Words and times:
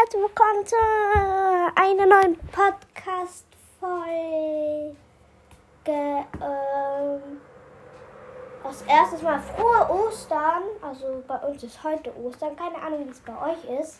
herzlich 0.00 0.22
willkommen 0.22 0.64
zu 0.64 0.76
einer 1.74 2.06
neuen 2.06 2.38
Podcast-Folge. 2.52 4.94
Ähm, 5.86 7.40
als 8.62 8.82
erstes 8.82 9.22
mal 9.22 9.40
frohe 9.40 9.90
Ostern. 9.90 10.62
Also 10.82 11.24
bei 11.26 11.38
uns 11.38 11.64
ist 11.64 11.82
heute 11.82 12.16
Ostern. 12.16 12.54
Keine 12.54 12.80
Ahnung, 12.80 13.06
wie 13.06 13.10
es 13.10 13.18
bei 13.20 13.36
euch 13.50 13.64
ist. 13.80 13.98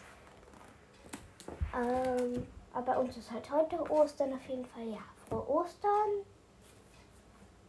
Ähm, 1.75 2.47
aber 2.73 2.93
bei 2.93 2.99
uns 2.99 3.17
ist 3.17 3.33
halt 3.33 3.51
heute 3.51 3.81
Ostern 3.91 4.35
auf 4.35 4.49
jeden 4.49 4.67
Fall. 4.67 4.85
Ja, 4.85 5.03
frohe 5.29 5.49
Ostern. 5.49 6.23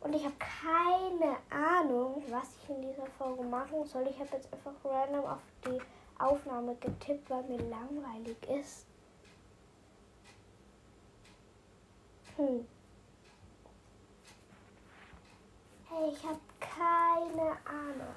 Und 0.01 0.13
ich 0.13 0.23
habe 0.23 0.35
keine 0.37 1.35
Ahnung, 1.49 2.21
was 2.29 2.49
ich 2.61 2.69
in 2.69 2.83
dieser 2.83 3.07
Folge 3.17 3.41
machen 3.41 3.83
soll. 3.85 4.05
Ich 4.07 4.19
habe 4.19 4.29
jetzt 4.33 4.53
einfach 4.53 4.73
random 4.83 5.25
auf 5.25 5.39
Aufnahme 6.19 6.75
getippt, 6.75 7.29
weil 7.29 7.43
mir 7.43 7.57
langweilig 7.69 8.37
ist. 8.49 8.85
Hm. 12.35 12.65
Hey, 15.89 16.11
ich 16.11 16.23
habe 16.23 16.39
keine 16.59 17.51
Ahnung. 17.65 18.15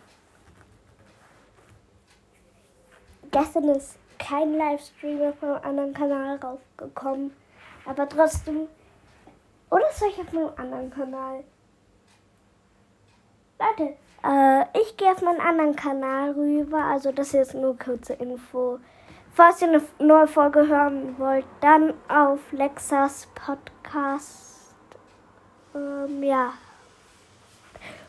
Gestern 3.31 3.69
ist 3.71 3.97
kein 4.19 4.57
Livestreamer 4.57 5.33
vom 5.33 5.55
anderen 5.63 5.95
Kanal 5.95 6.37
raufgekommen. 6.37 7.35
Aber 7.85 8.09
trotzdem. 8.09 8.69
Oder 9.71 9.91
soll 9.93 10.11
ich 10.11 10.21
auf 10.21 10.33
meinem 10.33 10.53
anderen 10.57 10.91
Kanal? 10.91 11.45
Leute, 13.63 13.95
äh, 14.25 14.81
ich 14.81 14.97
gehe 14.97 15.11
auf 15.11 15.23
meinen 15.23 15.41
anderen 15.41 15.77
Kanal 15.77 16.33
rüber. 16.33 16.79
Also 16.79 17.13
das 17.13 17.29
ist 17.29 17.35
jetzt 17.35 17.55
nur 17.55 17.79
kurze 17.79 18.15
Info. 18.15 18.79
Falls 19.35 19.63
ihr 19.63 19.69
eine 19.69 19.83
neue 19.99 20.27
Folge 20.27 20.67
hören 20.67 21.15
wollt, 21.19 21.45
dann 21.61 21.95
auf 22.09 22.41
Lexas 22.51 23.29
Podcast. 23.35 24.75
Ähm, 25.75 26.23
ja. 26.23 26.53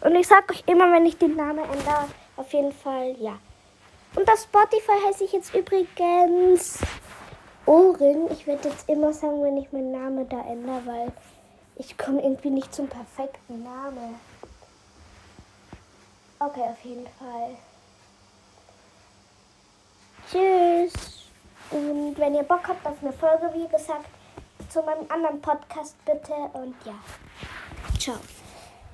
Und 0.02 0.16
ich 0.16 0.28
sag 0.28 0.50
euch 0.52 0.64
immer, 0.66 0.92
wenn 0.92 1.06
ich 1.06 1.18
den 1.18 1.36
Namen 1.36 1.64
ändere, 1.64 2.08
auf 2.36 2.52
jeden 2.52 2.74
Fall 2.74 3.16
ja. 3.20 3.38
Und 4.16 4.30
auf 4.30 4.40
Spotify 4.40 4.92
heiße 5.08 5.24
ich 5.24 5.34
jetzt 5.34 5.54
übrigens 5.56 6.80
Ohren. 7.66 8.30
Ich 8.32 8.46
werde 8.48 8.70
jetzt 8.70 8.90
immer 8.90 9.14
sagen, 9.14 9.42
wenn 9.44 9.58
ich 9.58 9.72
meinen 9.72 9.92
Namen 9.92 10.28
da 10.28 10.42
ändere, 10.42 10.82
weil 10.86 11.12
ich 11.76 11.98
komme 11.98 12.22
irgendwie 12.22 12.50
nicht 12.50 12.74
zum 12.74 12.88
perfekten 12.88 13.64
Namen. 13.64 14.16
Okay, 16.46 16.64
auf 16.64 16.84
jeden 16.84 17.08
Fall. 17.08 17.56
Tschüss. 20.30 21.30
Und 21.72 22.16
wenn 22.18 22.36
ihr 22.36 22.44
Bock 22.44 22.68
habt 22.68 22.86
auf 22.86 22.98
eine 23.02 23.14
Folge, 23.14 23.50
wie 23.54 23.68
gesagt, 23.68 24.10
zu 24.68 24.82
meinem 24.82 25.10
anderen 25.10 25.40
Podcast 25.42 25.96
bitte. 26.04 26.34
Und 26.54 26.76
ja, 26.86 26.96
ciao. 27.98 28.18